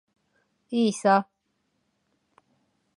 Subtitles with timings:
[0.71, 1.29] いいさ。